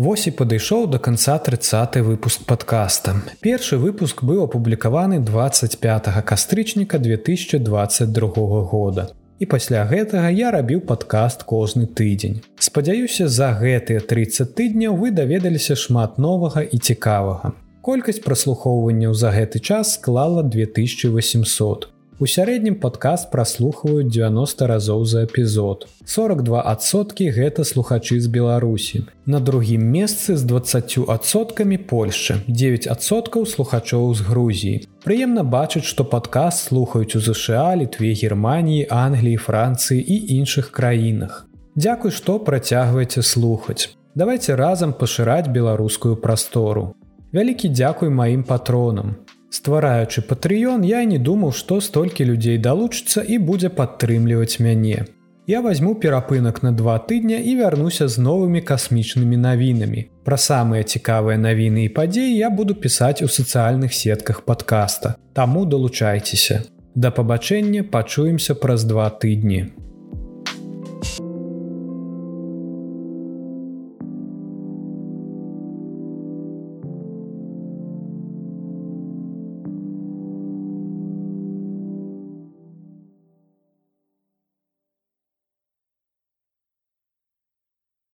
Вось 0.00 0.24
і 0.26 0.32
падышоў 0.32 0.86
да 0.88 0.96
канца 0.96 1.36
30 1.36 2.00
выпуск 2.00 2.48
подкаста. 2.48 3.20
Першы 3.44 3.76
выпуск 3.76 4.24
быў 4.24 4.48
апублікаваны 4.48 5.20
25 5.20 6.08
кастрычніка 6.24 6.96
2022 6.96 8.64
года 8.64 9.12
і 9.42 9.46
пасля 9.52 9.84
гэтага 9.90 10.32
я 10.32 10.54
рабіў 10.54 10.80
падкаст 10.88 11.42
кожны 11.44 11.84
тыдзень. 11.84 12.40
Спадзяюся, 12.56 13.28
за 13.28 13.52
гэтыя 13.60 14.00
30 14.00 14.56
тыдняў 14.56 14.96
вы 14.96 15.10
даведаліся 15.10 15.76
шмат 15.76 16.16
новага 16.16 16.62
і 16.64 16.78
цікавага. 16.78 17.52
Колькасць 17.82 18.22
праслухоўванняў 18.24 19.12
за 19.12 19.34
гэты 19.36 19.60
час 19.60 19.98
склала 19.98 20.46
2800. 20.46 21.91
У 22.22 22.26
сярэднім 22.30 22.74
падкаст 22.78 23.32
праслухваюць 23.32 24.06
90 24.14 24.66
разоў 24.70 25.00
за 25.10 25.22
эпізод. 25.26 25.88
42соткі 26.06 27.24
гэта 27.34 27.64
слухачы 27.66 28.20
з 28.22 28.30
Беларусі. 28.30 29.00
На 29.26 29.40
другім 29.40 29.82
месцы 29.94 30.36
з 30.38 30.46
20соткамі 30.46 31.78
Польшчы, 31.90 32.36
9соткаў 32.46 33.42
слухачоў 33.54 34.14
з 34.14 34.20
Грузіі. 34.28 34.76
Прыемна 35.02 35.42
бачыць, 35.42 35.82
што 35.82 36.06
падкаст 36.06 36.70
слухаюць 36.70 37.18
у 37.18 37.24
ЗША, 37.26 37.74
літве 37.82 38.14
Геррманіі, 38.14 38.86
Англіі, 38.86 39.42
Францыі 39.42 39.98
і 39.98 40.38
іншых 40.38 40.70
краінах. 40.70 41.50
Дзякуй, 41.74 42.14
што 42.14 42.38
працягваеце 42.38 43.26
слухаць. 43.26 43.98
Давайте 44.14 44.54
разам 44.54 44.94
пашыраць 44.94 45.50
беларускую 45.50 46.14
прастору. 46.22 46.94
Вялікі 47.34 47.66
дзякуй 47.74 48.14
маім 48.14 48.46
патронам. 48.46 49.16
Ствараючы 49.52 50.22
патрыён, 50.24 50.80
я 50.88 51.04
не 51.04 51.18
думаў, 51.18 51.52
што 51.52 51.80
столькі 51.84 52.24
людзей 52.24 52.56
далучыцца 52.56 53.20
і 53.20 53.36
будзе 53.36 53.68
падтрымліваць 53.68 54.64
мяне. 54.64 55.04
Я 55.46 55.60
возьму 55.60 55.94
перапынак 55.94 56.62
на 56.62 56.72
два 56.72 56.96
тыдня 56.98 57.36
і 57.36 57.56
вярнуся 57.58 58.08
з 58.08 58.16
новымі 58.16 58.62
касмічнымі 58.64 59.36
навінамі. 59.36 60.06
Пра 60.24 60.38
самыя 60.40 60.88
цікавыя 60.88 61.36
навіны 61.36 61.84
і 61.84 61.92
падзеі 61.98 62.32
я 62.38 62.48
буду 62.48 62.74
пісаць 62.74 63.20
у 63.20 63.28
сацыяльных 63.28 63.92
сетках 63.92 64.40
падкаста. 64.48 65.16
Таму 65.34 65.66
далучайцеся. 65.66 66.62
Да 66.94 67.10
пабачэння 67.10 67.84
пачуемся 67.84 68.54
праз 68.54 68.84
два 68.88 69.10
тыдні. 69.10 69.66